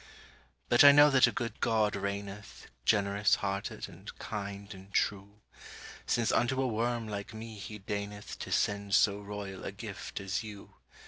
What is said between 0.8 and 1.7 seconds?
I know that a good